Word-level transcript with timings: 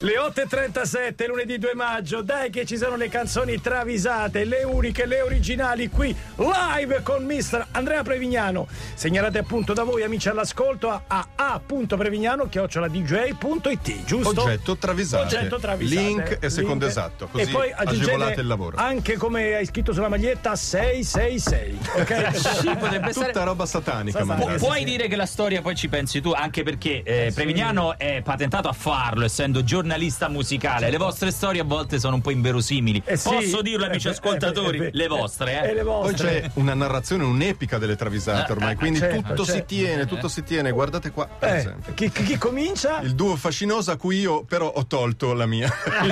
Le 0.00 0.12
8.37, 0.12 1.26
lunedì 1.26 1.58
2 1.58 1.74
maggio, 1.74 2.22
dai 2.22 2.50
che 2.50 2.64
ci 2.64 2.76
sono 2.76 2.94
le 2.94 3.08
canzoni 3.08 3.60
travisate, 3.60 4.44
le 4.44 4.62
uniche, 4.62 5.06
le 5.06 5.22
originali 5.22 5.88
qui, 5.88 6.14
live 6.36 7.02
con 7.02 7.24
mister 7.24 7.66
Andrea 7.72 8.04
Prevignano. 8.04 8.68
Segnalate 8.94 9.38
appunto 9.38 9.72
da 9.72 9.82
voi 9.82 10.04
amici 10.04 10.28
all'ascolto 10.28 10.88
a 11.04 11.26
a.prevignano.dj.it, 11.34 14.04
giusto? 14.04 14.40
Oggetto 14.42 14.76
travisato. 14.76 15.24
Oggetto 15.24 15.58
travisate. 15.58 16.00
Link 16.00 16.38
e 16.42 16.48
secondo 16.48 16.86
Link. 16.86 16.96
esatto, 16.96 17.26
così 17.26 17.42
e 17.42 17.48
poi 17.48 17.72
agevolate 17.74 18.40
il 18.40 18.46
lavoro. 18.46 18.76
Anche 18.76 19.16
come 19.16 19.56
hai 19.56 19.66
scritto 19.66 19.92
sulla 19.92 20.08
maglietta 20.08 20.54
666, 20.54 21.78
ok? 21.96 22.36
Sì, 22.38 22.66
potrebbe 22.76 23.10
Tutta 23.10 23.30
essere. 23.30 23.44
roba 23.44 23.66
satanica. 23.66 24.24
Pu- 24.24 24.54
Puoi 24.58 24.84
dire 24.84 25.08
che 25.08 25.16
la 25.16 25.26
storia 25.26 25.60
poi 25.60 25.74
ci 25.74 25.88
pensi 25.88 26.20
tu, 26.20 26.30
anche 26.30 26.62
perché 26.62 27.02
eh, 27.02 27.32
Prevignano 27.34 27.98
è 27.98 28.20
patentato 28.22 28.68
a 28.68 28.72
farlo, 28.72 29.24
essendo 29.24 29.64
giornalista 29.64 29.86
musicale. 30.28 30.90
Le 30.90 30.96
vostre 30.98 31.30
storie 31.30 31.60
a 31.60 31.64
volte 31.64 31.98
sono 31.98 32.16
un 32.16 32.20
po' 32.20 32.30
inverosimili. 32.30 33.02
Eh 33.04 33.16
sì. 33.16 33.28
Posso 33.28 33.62
dirlo, 33.62 33.84
Eh, 33.84 33.88
amici 33.88 34.08
eh, 34.08 34.10
ascoltatori? 34.10 34.78
eh, 34.78 34.86
eh, 34.86 34.90
le 34.92 35.04
eh, 35.04 35.08
vostre, 35.08 35.62
E 35.62 35.68
eh? 35.70 35.74
le 35.74 35.82
Poi 35.82 36.10
vostre. 36.10 36.40
c'è 36.42 36.50
una 36.54 36.74
narrazione, 36.74 37.24
un'epica 37.24 37.78
delle 37.78 37.96
travisate 37.96 38.52
ormai, 38.52 38.74
quindi 38.76 38.98
certo, 38.98 39.22
tutto 39.22 39.44
si 39.44 39.50
certo. 39.52 39.66
tiene, 39.66 40.06
tutto 40.06 40.28
si 40.28 40.42
tiene. 40.42 40.70
Guardate 40.70 41.10
qua, 41.10 41.26
per 41.26 41.48
Eh, 41.54 41.56
esempio. 41.58 41.94
chi, 41.94 42.10
chi- 42.10 42.22
chi 42.24 42.38
comincia? 42.38 43.00
Il 43.00 43.14
duo 43.14 43.36
fascinoso 43.36 43.90
a 43.90 43.96
cui 43.96 44.18
io 44.20 44.44
però 44.44 44.66
ho 44.68 44.86
tolto 44.86 45.32
la 45.32 45.46
mia. 45.46 45.72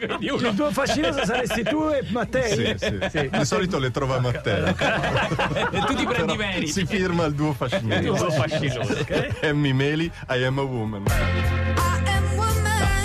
Il 0.00 0.16
mio 0.20 0.34
uno- 0.36 0.48
Il 0.48 0.54
tuo 0.54 0.70
fascinoso 0.70 1.24
saresti 1.24 1.62
tu 1.64 1.88
e 1.88 2.04
Mattei? 2.10 2.76
Sì, 2.78 2.96
sì. 3.10 3.28
Di 3.30 3.44
solito 3.44 3.78
le 3.78 3.90
trova 3.90 4.20
Matteo. 4.20 4.74
E 5.70 5.78
tu 5.86 5.94
ti 5.94 6.04
prendi 6.06 6.36
meriti. 6.36 6.70
si 6.72 6.86
firma 6.86 7.24
il 7.24 7.34
duo 7.34 7.52
fascinoso. 7.52 8.28
Emmy 9.40 9.72
Meli, 9.72 10.10
I 10.30 10.44
am 10.44 10.58
a 10.58 10.62
woman. 10.62 11.04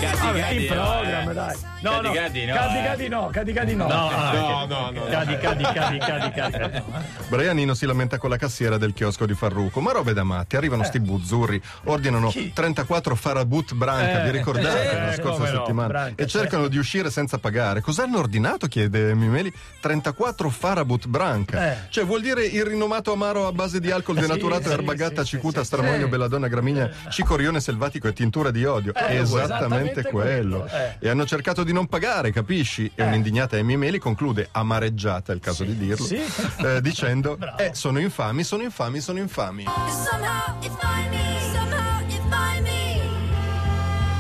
Cadi, 0.02 0.18
Vabbè, 0.18 0.40
cadi, 0.40 0.66
in 0.66 0.74
no, 0.74 0.82
programma, 0.82 1.32
eh. 1.32 1.34
dai. 1.34 1.56
Cadi, 1.82 2.12
cadi, 2.12 2.46
no, 2.46 2.54
Cadi, 2.54 2.78
eh. 2.78 2.84
cadi 2.84 3.08
no, 3.08 3.30
cadi, 3.32 3.54
cadi 3.54 3.76
no. 3.76 3.88
No, 3.88 4.66
no, 4.66 4.90
no. 4.92 5.04
Cadi, 5.10 5.38
cadi, 5.38 5.64
cadi, 5.64 5.98
cadi, 6.00 6.32
cadi. 6.32 6.82
Brianino 7.30 7.74
si 7.76 7.86
lamenta 7.86 8.18
con 8.18 8.30
la 8.32 8.38
cassiera 8.38 8.78
del 8.78 8.94
chiosco 8.94 9.28
di 9.28 9.36
Farruco. 9.36 9.80
Ma 9.80 9.92
robe 9.92 10.14
da 10.14 10.24
matti, 10.24 10.56
arrivano 10.56 10.84
sti 10.84 11.00
buzzurri, 11.00 11.62
ordinano 11.86 12.32
34 12.32 13.16
farabut 13.16 13.74
branca, 13.74 14.24
Eh, 14.24 14.32
vi 14.32 14.38
ricordate 14.38 14.92
eh, 14.92 15.06
la 15.06 15.14
scorsa 15.14 15.38
come 15.38 15.52
no, 15.52 15.58
settimana? 15.58 15.88
branca, 15.88 16.24
e 16.24 16.28
cercano 16.28 16.68
di 16.68 16.78
uscire 16.78 17.12
senza 17.12 17.38
pagare. 17.38 17.82
Cosa 17.82 18.04
hanno 18.04 18.18
ordinato? 18.18 18.66
chiede 18.68 19.14
Mimeli. 19.14 19.54
34 19.82 20.50
farabut 20.50 21.08
branca. 21.08 21.72
Eh. 21.72 21.78
Cioè 21.90 22.06
vuol 22.06 22.22
dire 22.22 22.44
il 22.46 22.66
rinomato 22.66 23.12
amaro 23.14 23.46
a 23.48 23.52
base 23.52 23.80
di 23.80 23.92
alcol 23.92 24.16
denaturato, 24.20 24.68
sì, 24.68 24.74
erbagatta, 24.74 25.24
sì, 25.24 25.30
cicuta, 25.36 25.60
sì, 25.60 25.68
stramonio, 25.68 26.06
sì. 26.06 26.10
belladonna, 26.10 26.48
gramigna, 26.48 26.90
cicorione 27.10 27.60
selvatico 27.60 28.08
e 28.08 28.14
tintura 28.14 28.50
di 28.52 28.66
odio. 28.66 28.94
Eh, 28.94 29.18
esattamente, 29.18 29.91
esattamente 29.92 30.10
quello. 30.10 30.60
quello, 30.62 30.66
eh. 30.76 30.96
E 31.00 31.10
hanno 31.10 31.26
cercato 31.26 31.64
di 31.64 31.74
non 31.74 31.88
pagare, 31.88 32.32
capisci? 32.32 32.92
E 32.96 33.04
un'indignata 33.04 33.58
Amy 33.58 33.76
Meli 33.76 34.00
conclude 34.00 34.48
amareggiata, 34.52 35.32
è 35.32 35.36
il 35.36 35.42
caso 35.42 35.64
di 35.64 35.78
dirlo, 35.78 36.06
Sì. 36.06 36.20
eh, 36.64 36.82
dicendo: 36.82 37.36
Bravo. 37.42 37.58
Eh, 37.58 37.72
sono 37.74 38.00
infami, 38.00 38.44
sono 38.44 38.64
infami, 38.64 39.00
sono 39.00 39.20
infami. 39.20 39.64
Somehow 39.64 40.56
you 40.62 40.72
find 40.80 41.10
me. 41.10 41.40
Somehow 41.52 42.02
you 42.08 42.22
find 42.30 42.64
me. 42.64 43.00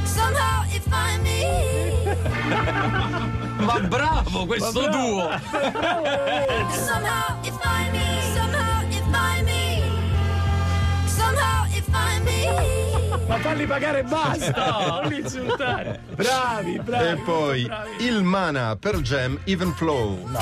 Somehow 0.06 0.64
you 0.72 0.82
find 0.90 1.22
me. 1.24 1.40
Ma 3.66 3.80
bravo 3.80 4.46
questo 4.46 4.90
duo! 4.90 5.30
Somehow 6.72 7.38
you 7.44 7.54
find 7.62 7.92
me. 7.94 8.22
Somehow 8.34 8.82
you 8.90 9.02
find 9.12 9.46
me. 9.46 9.84
Somehow 11.08 11.66
you 11.74 11.82
find 11.84 12.26
me. 12.26 12.51
Ma 13.32 13.38
falli 13.38 13.66
pagare 13.66 14.00
e 14.00 14.04
basta! 14.04 15.00
Non 15.02 15.08
li 15.08 15.20
insultare! 15.20 16.02
Bravi, 16.16 16.82
bravi! 16.84 17.08
E 17.08 17.16
poi 17.24 17.64
bravi. 17.64 18.06
il 18.06 18.24
mana 18.24 18.76
per 18.76 18.98
Jam 18.98 19.40
Even 19.46 19.72
Flow. 19.74 20.28
No, 20.28 20.40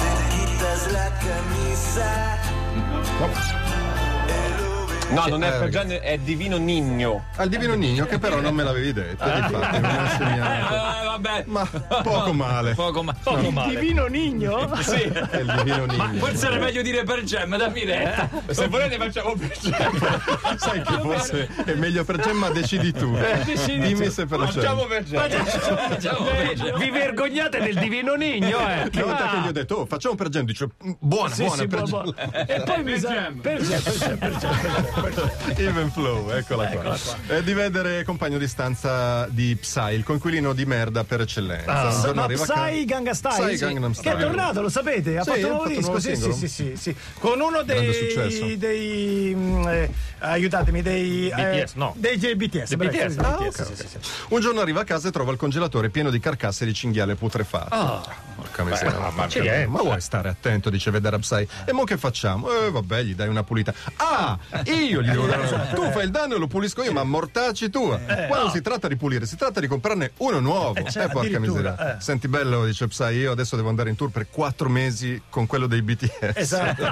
non 5.09 5.43
è 5.43 5.47
Eh, 5.55 5.59
per 5.59 5.70
Gian, 5.70 5.97
è 6.02 6.17
Divino 6.20 6.58
Nigno. 6.58 7.25
Al 7.37 7.49
divino 7.49 7.73
Nigno, 7.73 8.05
che 8.05 8.20
però 8.20 8.39
non 8.39 8.53
me 8.53 8.64
l'avevi 8.64 8.93
detto, 8.93 9.23
infatti, 9.27 9.80
me 9.80 9.81
l'ha 9.81 10.09
segnato. 10.17 10.73
Eh, 10.75 11.05
vabbè. 11.05 11.43
Ma 11.47 11.65
poco 12.03 12.33
male. 12.33 12.73
Poco, 12.75 13.03
ma- 13.03 13.15
poco 13.21 13.39
Il 13.47 13.53
male. 13.53 13.80
divino 13.80 14.05
Nigno? 14.08 14.75
Sì. 14.81 15.02
È 15.02 15.37
il 15.37 15.53
divino 15.64 15.86
Nigno. 15.86 16.14
Forse 16.25 16.45
era 16.47 16.58
meglio 16.58 16.81
dire 16.81 17.03
per 17.03 17.23
Gem, 17.23 17.58
dammi 17.58 17.86
retta. 17.86 18.30
Se 18.49 18.67
volete 18.67 18.97
facciamo 18.97 19.33
per 19.36 19.58
Gian. 19.59 20.58
Sai 20.58 20.81
che 20.81 20.93
forse 20.99 21.49
è 21.65 21.73
meglio 21.73 22.03
per 22.03 22.17
Gem, 22.20 22.37
ma 22.37 22.49
decidi 22.49 22.91
tu. 22.93 23.11
decidi 23.45 23.80
Dimmi 23.80 24.05
tu. 24.05 24.11
se 24.11 24.26
per 24.26 24.39
Facciamo 24.39 24.87
Gem. 24.87 24.89
per 24.89 25.03
Gian. 25.03 25.30
Facciamo 25.31 26.23
per 26.26 26.53
Gem. 26.53 26.77
Vi 26.77 26.89
vergognate 26.89 27.59
del 27.59 27.76
divino 27.77 28.14
Nigno, 28.15 28.59
eh? 28.59 28.89
Una 28.93 29.03
volta 29.03 29.30
che 29.30 29.37
gli 29.43 29.47
ho 29.47 29.52
detto, 29.52 29.76
oh, 29.76 29.86
facciamo 29.86 30.15
per 30.15 30.30
Gem, 30.30 30.45
dice, 30.45 30.67
"Mm, 30.86 30.91
buona, 30.99 31.33
Sì, 31.33 31.43
buona 31.43 31.61
sì, 31.61 31.67
per 31.67 31.83
buono, 31.83 32.14
Gem. 32.14 32.30
buono. 32.30 32.45
E 32.47 32.61
poi 32.64 32.83
mi 32.83 32.99
sa... 32.99 33.08
Per 33.41 33.61
Gem, 33.61 33.81
per 33.81 33.97
Gem, 33.97 34.17
per 34.17 34.37
Gem, 34.37 34.98
Even 35.58 35.92
Flow, 35.92 36.30
eccola 36.32 36.67
qua. 36.67 36.95
E 37.27 37.43
di 37.43 37.54
vedere 37.54 38.04
compagno 38.04 38.37
di 38.37 38.48
stanza 38.48 39.26
di 39.30 39.55
Psy, 39.60 39.93
il 39.93 40.04
coinquilino 40.04 40.54
di 40.54 40.65
merda 40.65 41.04
per 41.04 41.21
eccellenza. 41.21 41.83
Un 41.89 42.02
giorno 42.02 42.14
Ma 42.14 42.23
arriva 42.23 42.43
a 42.43 42.45
Psy 42.45 42.54
casa- 42.54 42.83
Ganga 42.86 43.14
Style? 43.14 43.45
Psy 43.48 43.58
sì. 43.58 43.64
Gangnam 43.65 43.93
Che 43.93 44.11
è 44.11 44.17
tornato, 44.17 44.61
lo 44.61 44.70
sapete? 44.70 45.17
Ha 45.17 45.23
Sì, 45.23 45.30
fatto 45.30 45.39
un 45.45 45.52
nuovo 45.54 45.64
fatto 45.70 45.80
un 45.92 45.99
disco, 45.99 45.99
sì, 45.99 46.15
sì, 46.15 46.32
sì, 46.32 46.48
sì, 46.48 46.73
sì. 46.76 46.95
Con 47.20 47.39
uno 47.39 47.61
dei... 47.64 48.58
dei 48.58 49.33
mm, 49.36 49.67
eh, 49.67 49.92
aiutatemi, 50.20 50.82
dei... 50.82 51.30
eh, 51.30 51.61
BTS, 51.64 51.73
no. 51.76 51.93
Dei 51.98 52.17
BTS. 52.17 52.76
BTS, 52.76 53.17
Ah, 53.20 53.38
BTS, 53.38 53.39
ok, 53.49 53.55
sì, 53.55 53.61
ok. 53.61 53.76
sì, 53.76 53.88
sì. 53.88 53.98
Un 54.30 54.39
giorno 54.42 54.61
arriva 54.61 54.82
a 54.82 54.83
casa 54.83 55.08
e 55.08 55.11
trova 55.11 55.32
il 55.32 55.38
congelatore 55.38 55.89
pieno 55.89 56.09
di 56.09 56.20
carcasse 56.20 56.65
di 56.65 56.73
cinghiale 56.73 57.15
putrefatto. 57.15 58.39
Porca 58.49 58.64
miseria. 58.64 59.10
ma, 59.11 59.23
accidenti. 59.23 59.70
ma 59.70 59.82
vuoi 59.82 60.02
stare 60.02 60.30
attento, 60.30 60.70
dice 60.70 60.92
vedere 60.92 61.17
Psy. 61.20 61.48
E 61.65 61.71
mo 61.71 61.83
che 61.83 61.98
facciamo? 61.98 62.52
Eh, 62.52 62.71
vabbè, 62.71 63.02
gli 63.04 63.15
dai 63.15 63.27
una 63.27 63.43
pulita. 63.43 63.73
Ah, 63.98 64.37
io 64.65 65.02
gli 65.02 65.10
devo 65.10 65.26
dare 65.27 65.48
una 65.48 65.65
Tu 65.67 65.89
fai 65.92 66.04
il 66.05 66.11
danno 66.11 66.36
e 66.36 66.39
lo 66.39 66.48
pulisco 66.48 66.83
io, 66.83 66.92
ma 66.92 67.04
mortacci 67.04 67.70
tu. 67.70 67.88
Qua 67.88 68.39
non 68.39 68.49
si 68.52 68.61
tratta 68.61 68.88
di 68.88 68.95
pulire, 68.95 69.26
si 69.26 69.36
tratta 69.36 69.59
di 69.59 69.67
comprarne 69.67 70.11
uno 70.17 70.39
nuovo. 70.39 70.76
Eh, 70.80 70.89
certo, 70.89 71.14
porca 71.20 71.38
addirittura, 71.38 71.71
miseria. 71.71 71.98
eh. 71.98 72.02
Senti 72.02 72.27
bello, 72.27 72.65
dice 72.65 72.88
Psy, 72.88 73.14
io 73.15 73.32
adesso 73.32 73.55
devo 73.55 73.70
andare 73.70 73.89
in 73.89 73.95
tour 73.95 74.09
per 74.09 74.27
quattro 74.30 74.70
mesi 74.70 75.21
con 75.30 75.45
quello 75.45 75.67
dei 75.67 75.82
BTS. 75.82 76.32
Esatto. 76.36 76.83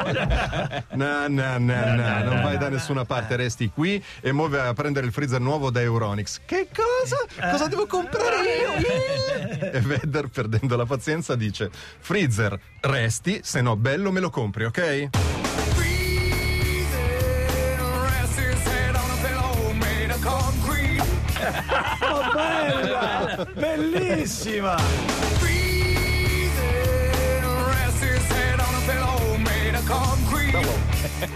No, 0.93 1.27
no, 1.27 1.57
no, 1.57 1.93
no, 1.93 2.23
non 2.23 2.41
vai 2.41 2.57
da 2.57 2.69
nessuna 2.69 3.05
parte, 3.05 3.35
resti 3.35 3.69
qui 3.73 4.03
e 4.21 4.31
muove 4.31 4.59
a 4.59 4.73
prendere 4.73 5.05
il 5.05 5.11
freezer 5.11 5.39
nuovo 5.39 5.69
da 5.69 5.81
Euronix. 5.81 6.39
Che 6.45 6.67
cosa? 6.73 7.49
Cosa 7.51 7.67
devo 7.67 7.85
comprare 7.87 8.37
io? 8.43 9.71
E 9.71 9.79
Vedder, 9.81 10.27
perdendo 10.27 10.75
la 10.75 10.85
pazienza, 10.85 11.35
dice: 11.49 11.69
Freezer, 11.99 12.59
resti, 12.81 13.39
se 13.43 13.61
no 13.61 13.75
bello 13.75 14.11
me 14.11 14.19
lo 14.19 14.29
compri, 14.29 14.65
ok? 14.65 15.09
Ma 22.01 22.31
bella! 22.33 23.47
Bellissima! 23.53 24.75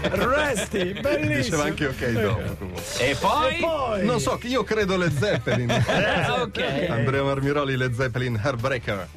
Resti, 0.02 0.98
bellissimo! 1.00 1.36
Diceva 1.36 1.64
anche 1.64 1.86
ok 1.86 2.10
dopo. 2.10 2.71
E 2.98 3.16
poi? 3.18 3.56
E 3.56 3.60
poi... 3.60 4.04
Non 4.04 4.20
so, 4.20 4.38
io 4.42 4.64
credo 4.64 4.96
le 4.96 5.10
Zeppelin. 5.10 5.70
Ok. 6.42 6.86
Andrea 6.88 7.22
Marmiroli, 7.22 7.76
le 7.76 7.92
Zeppelin 7.94 8.40
Heartbreaker. 8.42 9.08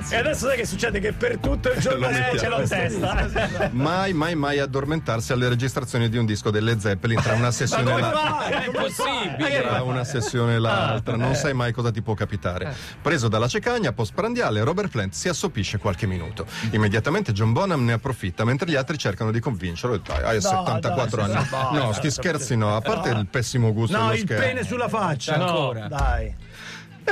Ragazzi. 0.00 0.14
E 0.14 0.16
adesso 0.16 0.46
sai 0.46 0.56
che 0.56 0.66
succede? 0.66 0.98
Che 1.00 1.12
per 1.12 1.38
tutto 1.38 1.70
il 1.70 1.78
giorno 1.80 2.06
Lo 2.06 2.10
mettiamo. 2.10 2.38
ce 2.38 2.48
l'ho 2.48 2.60
in 2.60 2.68
testa. 2.68 3.70
Mai, 3.72 4.12
mai, 4.12 4.34
mai 4.34 4.58
addormentarsi 4.58 5.32
alle 5.32 5.48
registrazioni 5.48 6.08
di 6.08 6.16
un 6.16 6.26
disco 6.26 6.50
delle 6.50 6.78
Zeppelin 6.80 7.20
tra 7.20 7.34
una 7.34 7.50
sessione 7.50 7.94
e 7.94 8.00
l'altra. 8.00 8.62
È 8.62 8.66
impossibile. 8.66 9.62
Tra 9.62 9.82
una 9.82 10.04
sessione 10.04 10.54
e 10.54 10.58
l'altra, 10.58 11.16
non 11.16 11.34
sai 11.34 11.54
mai 11.54 11.72
cosa 11.72 11.90
ti 11.90 12.02
può 12.02 12.14
capitare. 12.14 12.74
Preso 13.00 13.28
dalla 13.28 13.48
cecagna, 13.48 13.92
postprandiale, 13.92 14.62
Robert 14.62 14.90
Plant 14.90 15.12
si 15.12 15.28
assopisce 15.28 15.78
qualche 15.78 16.06
minuto. 16.06 16.46
Immediatamente 16.70 17.32
John 17.32 17.52
Bonham 17.52 17.84
ne 17.84 17.92
approfitta, 17.92 18.44
mentre 18.44 18.70
gli 18.70 18.76
altri 18.76 18.98
cercano 18.98 19.30
di 19.30 19.40
convincerlo. 19.40 19.98
Dai, 19.98 20.22
hai 20.22 20.40
74 20.40 21.26
dai, 21.26 21.36
anni. 21.36 21.78
No, 21.78 21.92
sti 21.92 22.10
scherzi 22.10 22.56
no, 22.56 22.76
a 22.76 22.80
parte 22.80 23.10
il 23.10 23.26
pessimo 23.26 23.72
gusto 23.72 23.96
No, 23.96 24.12
il 24.12 24.24
pene 24.24 24.64
sulla 24.64 24.88
faccia. 24.88 25.34
Ancora. 25.34 25.88
Dai. 25.88 26.34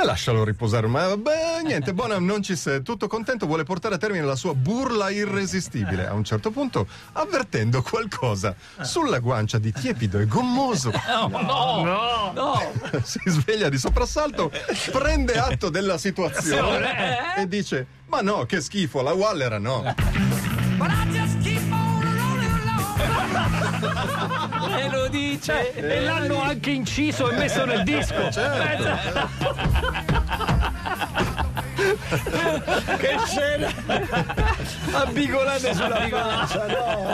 E 0.01 0.05
lascialo 0.05 0.43
riposare. 0.43 0.87
Ma 0.87 1.15
beh, 1.15 1.61
niente, 1.63 1.93
Bonham 1.93 2.25
non 2.25 2.41
ci 2.41 2.55
sei, 2.55 2.81
tutto 2.81 3.07
contento, 3.07 3.45
vuole 3.45 3.63
portare 3.63 3.95
a 3.95 3.97
termine 3.97 4.23
la 4.23 4.35
sua 4.35 4.53
burla 4.53 5.09
irresistibile. 5.09 6.07
A 6.07 6.13
un 6.13 6.23
certo 6.23 6.51
punto, 6.51 6.87
avvertendo 7.13 7.81
qualcosa 7.81 8.55
sulla 8.81 9.19
guancia 9.19 9.57
di 9.57 9.71
tiepido 9.71 10.19
e 10.19 10.25
gommoso, 10.25 10.91
No, 11.29 12.31
no. 12.33 12.71
si 13.03 13.19
sveglia 13.25 13.69
di 13.69 13.77
soprassalto, 13.77 14.51
prende 14.91 15.33
atto 15.37 15.69
della 15.69 15.97
situazione 15.97 17.35
e 17.37 17.47
dice: 17.47 17.85
Ma 18.07 18.21
no, 18.21 18.45
che 18.45 18.61
schifo, 18.61 19.01
la 19.01 19.13
Wallera 19.13 19.57
no. 19.57 19.83
E 24.77 24.89
lo 24.89 25.07
dice. 25.07 25.73
E 25.75 26.01
l'hanno 26.01 26.41
anche 26.41 26.71
inciso 26.71 27.29
e 27.29 27.37
messo 27.37 27.65
nel 27.65 27.83
disco. 27.83 28.29
che 32.97 33.17
scena! 33.25 33.71
Abbigolate 34.91 35.73
sulla 35.73 36.07
faccia, 36.09 36.65
no! 36.67 37.13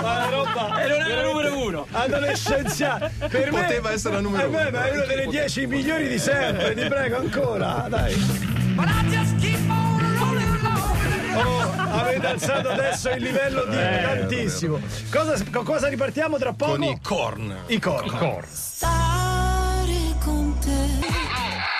Ma 0.00 0.16
la 0.18 0.28
roba 0.30 0.80
E 0.82 0.88
non 0.88 1.00
era 1.02 1.22
numero 1.22 1.58
uno. 1.66 1.86
adolescenziale 1.90 3.10
per 3.28 3.50
me 3.52 3.62
Poteva 3.62 3.92
essere 3.92 4.14
la 4.14 4.20
numero 4.20 4.42
eh 4.44 4.46
uno. 4.46 4.70
ma 4.70 4.84
è 4.86 4.90
una 4.92 5.04
delle 5.06 5.26
10 5.26 5.66
migliori 5.66 6.08
di 6.08 6.18
sempre 6.18 6.74
ti 6.74 6.86
prego 6.88 7.16
ancora 7.18 7.86
dai 7.88 8.14
Oh, 11.38 11.72
avete 11.76 12.26
alzato 12.26 12.68
adesso 12.70 13.10
il 13.10 13.22
livello 13.22 13.64
di 13.64 13.76
tantissimo 13.76 14.80
cosa, 15.10 15.36
con 15.52 15.64
cosa 15.64 15.88
ripartiamo 15.88 16.36
tra 16.36 16.52
poco? 16.52 16.72
Con 16.72 16.82
i 16.82 16.98
corn. 17.00 17.56
i 17.68 17.78
corn 17.78 18.44
Stare 18.50 19.92
con 20.24 20.58
te. 20.58 21.06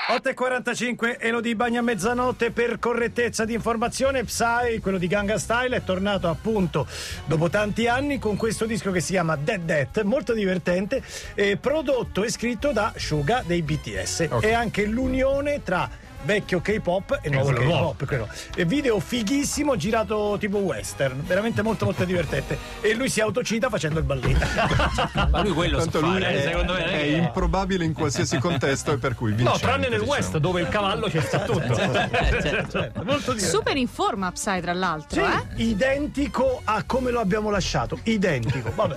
8.45 0.09 1.17
Elodie 1.21 1.55
Bagna 1.55 1.81
a 1.81 1.83
mezzanotte 1.83 2.51
per 2.51 2.79
correttezza 2.79 3.45
di 3.45 3.53
informazione 3.53 4.25
Psy, 4.25 4.79
quello 4.81 4.97
di 4.97 5.07
Ganga 5.07 5.39
Style 5.39 5.77
è 5.77 5.85
tornato 5.85 6.29
appunto 6.29 6.87
dopo 7.27 7.51
tanti 7.51 7.87
anni 7.89 8.19
con 8.19 8.37
questo 8.37 8.65
disco 8.65 8.91
che 8.91 9.01
si 9.01 9.13
chiama 9.13 9.37
Dead 9.37 9.61
Dead 9.61 10.01
molto 10.05 10.33
divertente 10.33 11.03
eh, 11.35 11.59
prodotto 11.59 12.25
e 12.25 12.31
scritto 12.31 12.73
da 12.73 12.93
Suga 12.97 13.43
dei 13.45 13.61
BTS 13.61 14.29
Ok. 14.31 14.45
è 14.45 14.53
anche 14.55 14.87
l'unione 14.87 15.63
tra 15.63 15.89
vecchio 16.29 16.61
K-pop 16.61 17.21
e 17.23 17.31
nuovo 17.31 17.47
quello 17.53 17.63
nuovo. 17.65 17.91
K-pop 17.93 18.07
quello. 18.07 18.29
E 18.55 18.65
video 18.67 19.01
fighissimo 19.01 19.77
girato 19.77 20.37
tipo 20.39 20.59
western 20.59 21.25
veramente 21.25 21.63
molto 21.63 21.87
molto 21.87 22.05
divertente 22.05 22.59
e 22.83 22.93
lui 22.95 23.09
si 23.09 23.23
autocita 23.23 23.71
facendo 23.71 23.99
il 23.99 24.05
balletto 24.05 24.47
Ma 25.31 25.41
lui 25.43 25.53
quello 25.53 25.79
sa 25.79 25.85
Tanto 25.85 26.01
lui 26.07 26.21
fare, 26.21 26.35
eh, 26.35 26.39
è, 26.39 26.43
secondo 26.43 26.73
me. 26.75 26.81
non 26.81 26.89
è 26.91 26.99
che- 26.99 27.07
improbabile 27.07 27.85
in 27.87 27.95
qualsiasi 27.95 28.37
contesto 28.39 28.93
e 28.93 28.99
per 28.99 29.15
cui 29.15 29.31
vince. 29.33 29.51
No, 29.51 29.59
tranne 29.59 29.89
nel 29.89 30.01
West, 30.03 30.37
dove 30.37 30.61
il 30.61 30.69
cavallo 30.69 31.09
ci 31.09 31.19
sta 31.23 31.39
tutto. 31.41 31.61
molto 33.05 33.33
divertente 33.33 33.47
Super 33.49 33.77
in 33.79 33.89
forma 33.89 34.31
Psy 34.31 34.61
tra 34.61 34.75
l'altro, 34.75 35.25
Sì, 35.25 35.31
eh? 35.31 35.65
identico 35.65 36.61
a 36.65 36.83
come 36.85 37.11
lo 37.11 37.21
abbiamo 37.21 37.49
lasciato. 37.49 37.99
Identico. 38.03 38.71
Vabbè. 38.75 38.97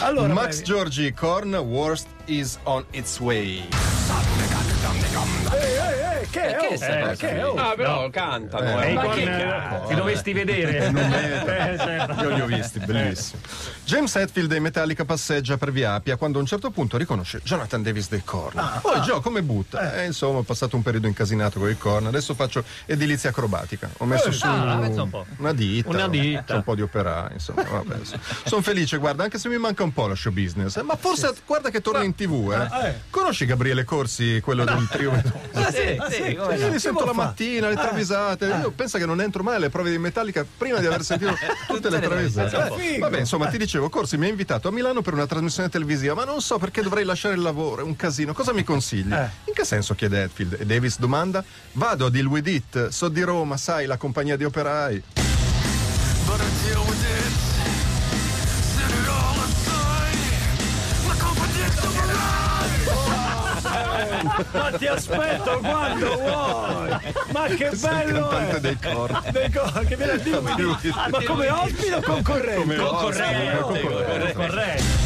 Allora, 0.00 0.32
Max 0.32 0.56
vai. 0.56 0.64
Giorgi, 0.64 1.12
Corn, 1.12 1.54
Worst 1.56 2.06
is 2.24 2.58
on 2.62 2.84
its 2.92 3.18
way. 3.20 3.68
Ehi, 5.52 5.69
che 6.30 6.56
è? 6.56 6.58
oh? 6.58 6.72
Eh, 6.72 7.16
è? 7.16 7.44
oh? 7.46 7.54
Ah, 7.54 7.74
però 7.74 8.08
cantano. 8.10 8.80
E 8.80 8.90
eh. 8.90 8.92
Ma 8.94 9.02
con, 9.02 9.14
che 9.14 9.22
eh, 9.22 9.86
ti 9.88 9.94
dovresti 9.94 10.32
vedere. 10.32 10.90
Non 10.90 11.08
vedo. 11.10 11.38
Eh, 11.60 11.76
certo. 11.76 12.22
Io 12.22 12.34
li 12.34 12.40
ho 12.40 12.46
visti, 12.46 12.78
bellissimi. 12.78 13.42
James 13.84 14.14
Hetfield 14.14 14.48
dei 14.48 14.60
Metallica 14.60 15.04
passeggia 15.04 15.56
per 15.56 15.72
via 15.72 15.94
Appia 15.94 16.16
quando 16.16 16.38
a 16.38 16.40
un 16.40 16.46
certo 16.46 16.70
punto 16.70 16.96
riconosce 16.96 17.40
Jonathan 17.42 17.82
Davis 17.82 18.08
dei 18.08 18.22
Korn. 18.24 18.80
Poi 18.80 19.00
Joe 19.00 19.20
come 19.20 19.42
butta? 19.42 20.00
Eh, 20.00 20.06
insomma, 20.06 20.38
ho 20.38 20.42
passato 20.42 20.76
un 20.76 20.82
periodo 20.82 21.06
incasinato 21.06 21.58
con 21.58 21.68
i 21.70 21.76
Korn, 21.76 22.06
adesso 22.06 22.34
faccio 22.34 22.64
edilizia 22.86 23.30
acrobatica. 23.30 23.90
Ho 23.98 24.04
messo 24.04 24.30
su 24.32 24.46
ah, 24.46 24.78
pensa 24.80 25.02
un 25.02 25.10
po'. 25.10 25.26
una 25.38 25.52
ditta, 25.52 25.88
Una 25.88 26.08
ditta. 26.08 26.54
un 26.54 26.62
po' 26.62 26.74
di 26.74 26.82
operai, 26.82 27.32
insomma, 27.34 27.62
vabbè. 27.62 27.96
Sono 28.44 28.62
felice, 28.62 28.96
guarda, 28.98 29.24
anche 29.24 29.38
se 29.38 29.48
mi 29.48 29.58
manca 29.58 29.82
un 29.82 29.92
po' 29.92 30.06
lo 30.06 30.14
show 30.14 30.32
business. 30.32 30.76
eh, 30.76 30.82
Ma 30.82 30.96
forse 30.96 31.32
guarda 31.44 31.70
che 31.70 31.80
torna 31.80 32.02
in 32.02 32.14
TV, 32.14 32.52
eh. 32.52 32.86
eh. 32.88 32.94
Conosci 33.10 33.44
Gabriele 33.44 33.84
Corsi, 33.84 34.40
quello 34.40 34.64
del 34.64 34.86
trio? 34.88 35.12
Ah, 35.52 35.70
sì, 35.70 35.98
sì, 36.24 36.34
come 36.34 36.56
no. 36.56 36.60
Io 36.60 36.68
li 36.68 36.78
sento 36.78 37.04
la 37.04 37.12
mattina, 37.12 37.68
le 37.68 37.74
travisate. 37.74 38.46
Io 38.46 38.70
penso 38.70 38.98
che 38.98 39.06
non 39.06 39.20
entro 39.20 39.42
mai 39.42 39.56
alle 39.56 39.70
prove 39.70 39.90
di 39.90 39.98
Metallica 39.98 40.44
prima 40.56 40.78
di 40.78 40.86
aver 40.86 41.02
sentito 41.04 41.34
tutte 41.66 41.90
le 41.90 42.00
travisate. 42.00 42.78
Figo. 42.78 43.00
Vabbè, 43.00 43.18
insomma, 43.18 43.46
ti 43.46 43.58
dicevo, 43.58 43.88
Corsi 43.88 44.16
mi 44.16 44.26
ha 44.26 44.28
invitato 44.28 44.68
a 44.68 44.72
Milano 44.72 45.02
per 45.02 45.14
una 45.14 45.26
trasmissione 45.26 45.68
televisiva, 45.68 46.14
ma 46.14 46.24
non 46.24 46.40
so 46.40 46.58
perché 46.58 46.82
dovrei 46.82 47.04
lasciare 47.04 47.34
il 47.34 47.40
lavoro, 47.40 47.82
è 47.82 47.84
un 47.84 47.96
casino. 47.96 48.32
Cosa 48.32 48.52
mi 48.52 48.64
consigli? 48.64 49.12
Eh. 49.12 49.28
In 49.44 49.54
che 49.54 49.64
senso 49.64 49.94
chiede 49.94 50.24
Hetfield? 50.24 50.56
E 50.58 50.66
Davis 50.66 50.98
domanda: 50.98 51.42
Vado 51.72 52.06
ad 52.06 52.14
Il 52.14 52.26
Wedit, 52.26 52.88
so 52.88 53.08
di 53.08 53.22
Roma, 53.22 53.56
sai, 53.56 53.86
la 53.86 53.96
compagnia 53.96 54.36
di 54.36 54.44
operai. 54.44 55.29
Ma 64.52 64.70
ti 64.76 64.86
aspetto 64.86 65.58
quando 65.60 66.16
vuoi. 66.18 66.88
Ma 67.32 67.46
che 67.46 67.70
Sei 67.74 67.90
bello 68.04 68.30
è. 68.30 68.60
dei. 68.60 68.78
Dei 69.32 69.50
co- 69.52 69.72
che 69.86 69.96
viene 69.96 70.12
a 70.12 70.16
dire 70.16 70.40
Ma 70.40 71.22
come 71.26 71.50
ospite 71.50 71.94
o 71.94 72.02
concorrente? 72.02 72.54
Come 72.60 72.76
Concorrente. 72.76 73.58
ospite, 73.58 74.32
Concorrente. 74.32 74.99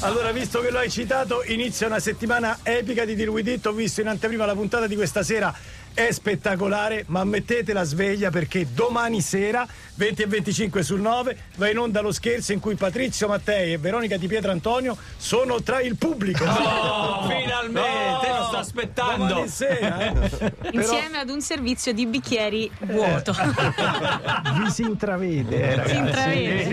Allora, 0.00 0.30
visto 0.30 0.60
che 0.60 0.70
lo 0.70 0.78
hai 0.78 0.90
citato, 0.90 1.42
inizia 1.46 1.86
una 1.86 1.98
settimana 2.00 2.58
epica 2.62 3.04
di 3.04 3.14
Deal 3.14 3.28
With 3.28 3.48
It. 3.48 3.66
Ho 3.66 3.72
visto 3.72 4.00
in 4.00 4.08
anteprima 4.08 4.44
la 4.46 4.54
puntata 4.54 4.86
di 4.86 4.94
questa 4.94 5.22
sera. 5.22 5.52
È 5.92 6.08
spettacolare, 6.12 7.02
ma 7.08 7.24
mettete 7.24 7.72
la 7.72 7.82
sveglia 7.82 8.30
perché 8.30 8.64
domani 8.72 9.20
sera, 9.20 9.66
20 9.94 10.22
e 10.22 10.26
25 10.26 10.82
sul 10.84 11.00
9, 11.00 11.36
va 11.56 11.68
in 11.68 11.78
onda 11.78 12.00
lo 12.00 12.12
scherzo 12.12 12.52
in 12.52 12.60
cui 12.60 12.76
Patrizio 12.76 13.26
Mattei 13.26 13.72
e 13.72 13.78
Veronica 13.78 14.16
Di 14.16 14.28
Pietrantonio 14.28 14.96
sono 15.16 15.60
tra 15.62 15.80
il 15.80 15.96
pubblico. 15.96 16.44
Oh, 16.44 17.26
finalmente, 17.28 18.28
No. 18.28 18.38
lo 18.38 18.44
sto 18.46 18.56
aspettando. 18.58 19.26
Domani 19.26 19.48
sera, 19.48 19.98
eh. 20.00 20.52
Insieme 20.72 21.18
ad 21.18 21.28
un 21.28 21.40
servizio 21.40 21.92
di 21.92 22.06
bicchieri 22.06 22.70
vuoto. 22.82 23.32
Vi 24.62 24.70
si 24.70 24.82
intravede, 24.82 25.74
ragazzi. 25.74 25.90
Si 25.90 25.96
intravede. 25.96 26.69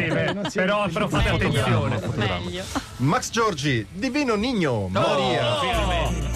Però, 0.53 0.87
però 0.87 1.07
fate 1.07 1.29
attenzione. 1.29 1.99
Meglio. 2.15 2.63
Max 2.97 3.29
Giorgi, 3.29 3.85
Divino 3.91 4.35
Nigno, 4.35 4.87
Maria. 4.89 6.26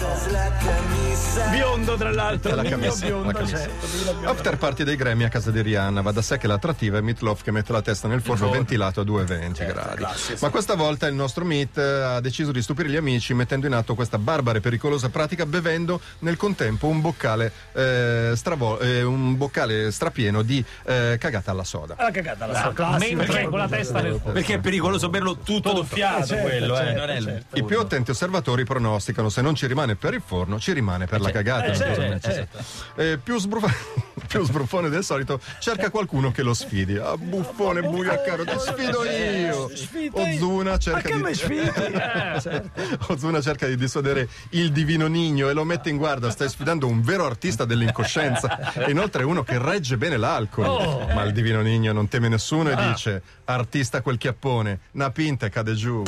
Biondo, 1.50 1.96
tra 1.96 2.10
l'altro. 2.10 2.54
la 2.54 2.62
camisa, 2.62 3.06
biondo, 3.06 3.26
la 3.26 3.32
camisa. 3.32 3.56
certo. 3.56 4.28
After 4.28 4.56
party 4.58 4.84
dei 4.84 4.96
Grammy 4.96 5.24
a 5.24 5.28
casa 5.28 5.50
di 5.50 5.60
Rihanna 5.62 6.00
va 6.02 6.12
da 6.12 6.22
sé 6.22 6.38
che 6.38 6.46
l'attrattiva 6.46 6.98
è 6.98 7.00
Meatloaf 7.00 7.42
che 7.42 7.50
mette 7.50 7.72
la 7.72 7.82
testa 7.82 8.08
nel 8.08 8.20
forno 8.20 8.50
ventilato 8.50 9.00
a 9.00 9.04
220 9.04 9.64
gradi. 9.64 10.04
Ma 10.40 10.48
questa 10.50 10.74
volta 10.74 11.06
il 11.06 11.14
nostro 11.14 11.44
Meat 11.44 11.78
eh, 11.78 11.82
ha 11.82 12.20
deciso 12.20 12.52
di 12.52 12.60
stupire 12.62 12.88
gli 12.88 12.96
amici 12.96 13.32
mettendo 13.34 13.66
in 13.66 13.72
atto 13.74 13.94
questa 13.94 14.18
barbara 14.18 14.58
e 14.58 14.60
pericolosa 14.60 15.08
pratica 15.08 15.46
bevendo 15.46 16.00
nel 16.20 16.36
contempo 16.36 16.86
un 16.86 17.00
boccale, 17.00 17.52
eh, 17.72 18.32
stravo- 18.34 18.78
eh, 18.80 19.02
un 19.02 19.36
boccale 19.36 19.90
strapieno 19.90 20.42
di 20.42 20.62
eh, 20.84 21.16
cagata 21.18 21.50
alla 21.50 21.64
soda. 21.64 21.96
La 21.98 22.10
cagata, 22.10 22.46
la 22.46 22.60
sua 22.60 22.72
classica. 22.72 23.16
Mentre 23.16 23.44
con 23.48 23.58
la 23.58 23.68
testa 23.68 24.00
nel 24.00 24.20
Perché 24.32 24.54
è 24.54 24.58
pericoloso 24.60 25.08
berlo 25.08 25.38
tutto 25.38 25.72
doppiato 25.72 26.26
certo, 26.26 26.42
quello, 26.48 26.74
eh, 26.74 26.84
certo, 26.84 27.02
è 27.04 27.16
il- 27.16 27.24
certo. 27.24 27.58
I 27.58 27.64
più 27.64 27.78
attenti 27.80 28.10
osservatori 28.10 28.64
pronosticano 28.64 29.28
se 29.28 29.40
non 29.42 29.54
ci 29.54 29.66
rimane 29.66 29.96
per 30.02 30.14
il 30.14 30.22
forno, 30.24 30.58
ci 30.58 30.72
rimane 30.72 31.06
per 31.06 31.20
la 31.20 31.30
cagata. 31.30 31.66
eh, 31.66 31.76
certo, 31.76 31.88
naturalmente. 32.02 32.48
Eh, 32.96 33.18
più, 33.22 33.38
sbruff- 33.38 33.70
più 34.26 34.42
sbruffone 34.44 34.88
del 34.88 35.04
solito, 35.04 35.38
cerca 35.60 35.90
qualcuno 35.90 36.32
che 36.32 36.42
lo 36.42 36.54
sfidi. 36.54 36.96
Ah, 36.96 37.16
buffone, 37.16 37.82
buia 37.82 38.20
caro, 38.22 38.44
ti 38.44 38.58
sfido 38.58 39.04
io. 39.04 39.70
Ozuna 40.10 40.76
cerca 40.78 41.08
di... 41.14 41.20
Eh, 41.62 42.40
certo. 42.40 43.12
Ozuna 43.12 43.40
cerca 43.40 43.68
di 43.68 43.76
dissuadere 43.76 44.28
il 44.50 44.72
divino 44.72 45.06
Nigno 45.06 45.48
e 45.48 45.52
lo 45.52 45.62
mette 45.62 45.88
in 45.88 45.98
guarda. 45.98 46.30
Stai 46.30 46.48
sfidando 46.48 46.88
un 46.88 47.00
vero 47.00 47.24
artista 47.24 47.64
dell'incoscienza 47.64 48.72
e 48.74 48.90
inoltre 48.90 49.22
uno 49.22 49.44
che 49.44 49.56
regge 49.58 49.96
bene 49.96 50.16
l'alcol. 50.16 50.66
Oh. 50.66 51.06
Ma 51.14 51.22
il 51.22 51.32
divino 51.32 51.60
Nigno 51.60 51.92
non 51.92 52.08
teme 52.08 52.28
nessuno 52.28 52.70
Ah. 52.70 52.82
e 52.82 52.88
dice: 52.88 53.22
Artista 53.44 54.00
quel 54.00 54.18
chiappone, 54.18 54.80
una 54.92 55.10
pinta 55.10 55.46
e 55.46 55.50
cade 55.50 55.74
giù. 55.74 56.02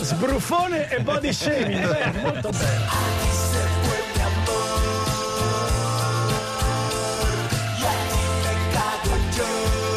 Sbruffone 0.00 0.88
e 0.90 1.00
body 1.00 1.32
shaming. 1.34 1.86
Beh, 1.86 2.20
molto 2.20 2.50
bene. 2.50 3.04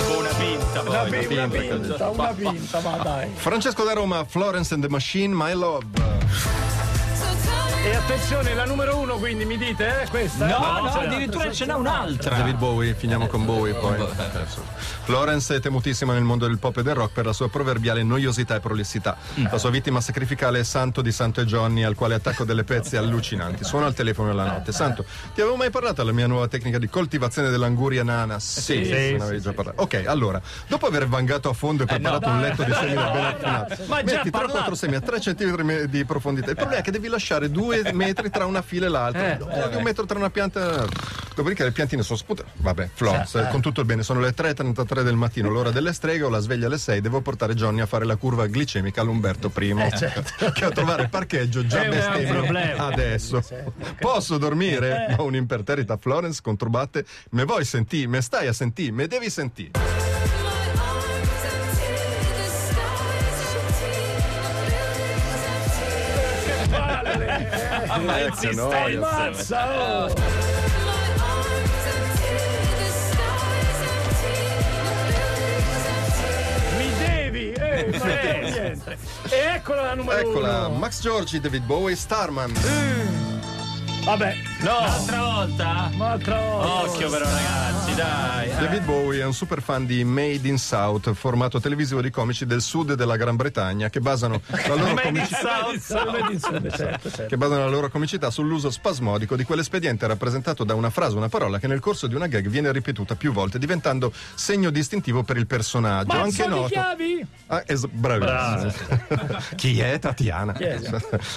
Con 0.07 0.17
una 0.17 0.29
pinta 0.33 0.81
una 0.81 1.05
finta, 1.05 1.47
pinta, 1.47 2.09
una 2.09 2.33
pinta, 2.33 2.79
ma 2.81 2.97
dai. 2.97 3.29
Francesco 3.33 3.83
da 3.83 3.93
Roma, 3.93 4.23
Florence 4.25 4.73
and 4.73 4.83
the 4.83 4.89
Machine, 4.89 5.33
My 5.33 5.53
Love. 5.53 6.18
Attenzione, 8.09 8.55
la 8.55 8.65
numero 8.65 8.97
uno 8.97 9.17
quindi 9.19 9.45
mi 9.45 9.55
dite, 9.55 10.01
eh, 10.01 10.07
questa? 10.07 10.47
eh? 10.47 10.49
No, 10.49 10.81
no, 10.81 10.89
addirittura 10.89 11.51
ce 11.51 11.67
n'è 11.67 11.75
un'altra. 11.75 12.37
David 12.37 12.55
Bowie, 12.55 12.95
finiamo 12.95 13.27
con 13.27 13.45
Bowie 13.45 13.73
poi. 13.73 14.03
Florence 15.03 15.53
è 15.55 15.59
temutissima 15.59 16.13
nel 16.13 16.23
mondo 16.23 16.47
del 16.47 16.57
pop 16.57 16.75
e 16.77 16.81
del 16.81 16.95
rock 16.95 17.13
per 17.13 17.27
la 17.27 17.33
sua 17.33 17.49
proverbiale 17.49 18.01
noiosità 18.01 18.55
e 18.55 18.61
prolissità. 18.61 19.15
La 19.35 19.59
sua 19.59 19.69
vittima 19.69 20.01
sacrificale 20.01 20.61
è 20.61 20.63
Santo 20.63 21.03
di 21.03 21.11
Santo 21.11 21.41
e 21.41 21.45
Johnny, 21.45 21.83
al 21.83 21.93
quale 21.93 22.15
attacco 22.15 22.45
delle 22.45 22.63
pezze 22.63 22.97
allucinanti. 22.97 23.63
Suona 23.63 23.85
al 23.85 23.93
telefono 23.93 24.33
la 24.33 24.45
notte. 24.45 24.71
Santo, 24.71 25.05
ti 25.35 25.41
avevo 25.41 25.55
mai 25.55 25.69
parlato 25.69 26.01
della 26.01 26.11
mia 26.11 26.25
nuova 26.25 26.47
tecnica 26.47 26.79
di 26.79 26.89
coltivazione 26.89 27.51
dell'anguria 27.51 28.01
nana? 28.03 28.39
Sì, 28.39 28.85
sì, 28.85 28.89
me 28.89 29.11
ne 29.11 29.23
avevi 29.23 29.39
già 29.41 29.53
parlato. 29.53 29.83
Ok, 29.83 30.05
allora, 30.07 30.41
dopo 30.65 30.87
aver 30.87 31.07
vangato 31.07 31.47
a 31.47 31.53
fondo 31.53 31.83
e 31.83 31.85
preparato 31.85 32.27
un 32.27 32.41
letto 32.41 32.63
di 32.63 32.73
semi 32.73 32.95
ben 32.97 33.23
affinato, 33.23 33.75
metti 33.87 34.29
3-4 34.29 34.31
parlato. 34.31 34.73
semi 34.73 34.95
a 34.95 34.99
3 34.99 35.19
cm 35.19 35.83
di 35.83 36.03
profondità. 36.05 36.49
Il 36.49 36.55
problema 36.55 36.81
è 36.81 36.83
che 36.83 36.89
devi 36.89 37.07
lasciare 37.07 37.51
2 37.51 37.97
metri 37.99 38.29
tra 38.29 38.45
una 38.45 38.61
fila 38.61 38.85
e 38.85 38.89
l'altra, 38.89 39.37
o 39.41 39.67
di 39.67 39.75
un 39.75 39.83
metro 39.83 40.05
tra 40.05 40.17
una 40.17 40.29
pianta. 40.29 40.85
Dopodiché 41.35 41.63
le 41.63 41.71
piantine 41.71 42.01
sono 42.01 42.17
sputate. 42.17 42.49
Vabbè, 42.55 42.89
Florence, 42.93 43.47
con 43.49 43.61
tutto 43.61 43.79
il 43.79 43.85
bene, 43.85 44.03
sono 44.03 44.19
le 44.19 44.33
3.33 44.35 45.03
del 45.03 45.15
mattino, 45.15 45.49
l'ora 45.49 45.71
delle 45.71 45.93
streghe, 45.93 46.23
ho 46.23 46.29
la 46.29 46.39
sveglia 46.39 46.67
alle 46.67 46.77
6, 46.77 46.99
devo 46.99 47.21
portare 47.21 47.53
Johnny 47.53 47.79
a 47.79 47.85
fare 47.85 48.03
la 48.03 48.17
curva 48.17 48.47
glicemica 48.47 49.01
all'Umberto 49.01 49.51
I. 49.57 49.73
Che 50.53 50.65
a 50.65 50.69
trovare 50.71 51.07
parcheggio 51.07 51.65
già 51.65 51.83
bestemmia 51.85 52.33
problema. 52.33 52.87
adesso. 52.87 53.41
Posso 53.99 54.37
dormire? 54.37 55.15
Ma 55.15 55.21
un'imperterrita 55.23 55.95
Florence 55.97 56.41
controbatte. 56.41 57.05
Me 57.31 57.45
vuoi 57.45 57.63
sentì? 57.63 58.05
Me 58.07 58.21
stai 58.21 58.47
a 58.47 58.53
sentì? 58.53 58.91
Me 58.91 59.07
devi 59.07 59.29
sentì? 59.29 59.71
Mi 76.77 76.89
devi, 76.97 77.51
eh, 77.51 77.97
ma 77.97 78.05
niente. 78.49 78.97
E 79.29 79.37
eccola 79.55 79.81
la 79.83 79.93
numero 79.95 80.17
Eccola, 80.19 80.67
uno. 80.67 80.77
Max 80.77 81.01
Giorgi, 81.01 81.39
David 81.39 81.63
Bowie, 81.63 81.95
Starman. 81.95 82.53
Vabbè, 84.03 84.35
no, 84.61 84.77
Un'altra 84.79 85.21
volta? 85.21 85.89
un'altra 85.93 86.39
volta. 86.39 86.73
Occhio 86.91 87.09
però 87.09 87.25
ragazzi, 87.25 87.95
dai. 87.95 88.49
David 88.49 88.83
Bowie 88.83 89.21
è 89.21 89.25
un 89.25 89.33
super 89.33 89.61
fan 89.61 89.85
di 89.85 90.03
Made 90.03 90.45
in 90.47 90.57
South, 90.57 91.13
formato 91.13 91.59
televisivo 91.61 92.01
di 92.01 92.09
comici 92.09 92.45
del 92.45 92.61
sud 92.61 92.93
della 92.93 93.15
Gran 93.15 93.35
Bretagna 93.37 93.89
che 93.89 94.01
basano 94.01 94.41
la 94.47 94.75
loro, 94.75 94.95
comicità, 95.01 95.65
certo, 95.79 96.69
certo. 96.69 97.25
che 97.27 97.37
basano 97.37 97.61
la 97.61 97.69
loro 97.69 97.89
comicità 97.89 98.29
sull'uso 98.29 98.69
spasmodico 98.69 99.35
di 99.37 99.43
quell'espediente 99.45 100.05
rappresentato 100.07 100.63
da 100.65 100.73
una 100.75 100.89
frase, 100.89 101.15
una 101.15 101.29
parola 101.29 101.57
che 101.57 101.67
nel 101.67 101.79
corso 101.79 102.07
di 102.07 102.15
una 102.15 102.27
gag 102.27 102.47
viene 102.47 102.71
ripetuta 102.71 103.15
più 103.15 103.31
volte, 103.31 103.59
diventando 103.59 104.11
segno 104.35 104.69
distintivo 104.71 105.23
per 105.23 105.37
il 105.37 105.47
personaggio. 105.47 106.13
Ma 106.13 106.21
Anche 106.23 106.47
noto. 106.47 106.67
chiavi? 106.67 107.25
Ah, 107.47 107.63
es- 107.65 107.87
bravissimo. 107.87 108.97
chi 109.55 109.79
è 109.79 109.99
Tatiana? 109.99 110.53
è? 110.53 110.79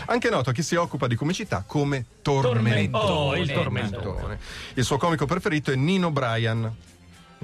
Anche 0.06 0.28
noto 0.28 0.50
a 0.50 0.52
chi 0.52 0.62
si 0.62 0.74
occupa 0.74 1.06
di 1.06 1.14
comicità 1.14 1.62
come 1.66 2.04
tormentone. 2.22 2.70
Oh, 2.72 2.82
il 2.82 2.90
tormentone. 3.52 4.38
Il 4.74 4.84
suo 4.84 4.96
comico 4.96 5.26
preferito 5.26 5.70
è 5.70 5.76
Nino 5.76 6.10
Bryan. 6.10 6.74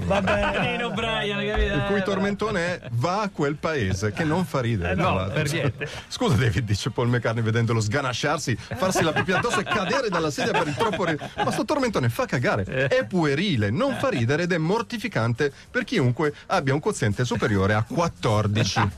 Va 0.05 0.21
bene. 0.23 0.71
Nino 0.71 0.91
Brian, 0.91 1.45
capito? 1.47 1.75
Il 1.75 1.85
cui 1.89 2.03
tormentone 2.03 2.61
è 2.81 2.89
va 2.93 3.23
a 3.23 3.29
quel 3.31 3.57
paese, 3.57 4.13
che 4.13 4.25
non 4.25 4.45
fa 4.45 4.61
ridere. 4.61 4.95
tra 4.95 5.11
no, 5.11 5.31
per 5.31 5.51
niente. 5.51 5.89
Scusa 6.09 6.37
David, 6.37 6.65
dice 6.65 6.91
Paul 6.91 7.09
McCartney 7.09 7.43
vedendolo 7.43 7.81
sganasciarsi, 7.81 8.57
farsi 8.57 9.03
la 9.03 9.13
pipì 9.13 9.33
addosso 9.33 9.61
e 9.61 9.65
cadere 9.65 10.09
dalla 10.09 10.31
sedia 10.31 10.53
per 10.53 10.67
il 10.69 10.75
troppo 10.75 11.05
ridere. 11.05 11.31
Ma 11.45 11.51
sto 11.51 11.65
tormentone 11.65 12.09
fa 12.09 12.27
cagare, 12.27 12.65
è 12.89 13.05
puerile, 13.05 13.71
non 13.71 13.97
fa 13.99 14.09
ridere 14.09 14.45
ed 14.45 14.53
è 14.53 14.59
mortificante 14.59 15.53
per 15.71 15.85
chiunque 15.85 16.33
abbia 16.47 16.75
un 16.75 16.81
quoziente 16.81 17.25
superiore 17.25 17.75
a 17.75 17.83
14. 17.87 18.81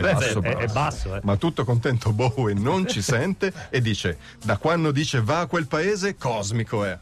Basso, 0.00 0.42
È, 0.42 0.56
è 0.56 0.66
basso. 0.66 0.72
basso, 0.72 1.14
eh. 1.16 1.20
Ma 1.22 1.36
tutto 1.36 1.64
contento 1.64 2.12
Bowie 2.12 2.54
non 2.54 2.86
ci 2.86 3.02
sente 3.02 3.52
e 3.70 3.80
dice 3.80 4.18
da 4.42 4.56
quando 4.58 4.90
dice 4.90 5.20
va 5.20 5.40
a 5.40 5.46
quel 5.46 5.66
paese 5.66 6.16
cosmico 6.16 6.84
è. 6.84 6.96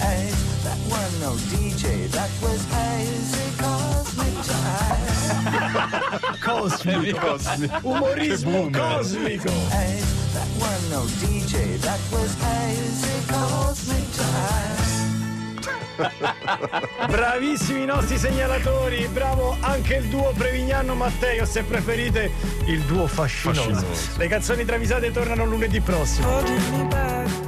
Hey, 0.00 0.30
that 0.62 0.76
one 0.88 1.18
no 1.20 1.34
DJ, 1.48 1.95
that 2.26 2.42
was 2.42 2.64
hazy 2.66 3.56
cosmic 3.56 4.34
time. 4.46 5.06
Cosmico. 6.42 7.38
Umorismo 7.82 8.70
cosmico. 8.70 9.50
Bravissimi 17.08 17.82
i 17.82 17.86
nostri 17.86 18.18
segnalatori, 18.18 19.08
bravo 19.08 19.56
anche 19.60 19.94
il 19.94 20.06
duo 20.08 20.32
Prevignano 20.36 20.94
Matteo, 20.94 21.46
se 21.46 21.62
preferite 21.62 22.30
il 22.66 22.80
duo 22.82 23.06
fascinoso. 23.06 23.62
Fascinoso. 23.62 24.18
Le 24.18 24.28
canzoni 24.28 24.64
travisate 24.64 25.10
tornano 25.10 25.44
lunedì 25.46 25.80
prossimo. 25.80 27.45